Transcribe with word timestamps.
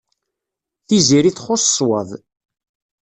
Tiziri 0.87 1.31
txuṣṣ 1.37 1.65
ṣṣwab. 1.69 2.09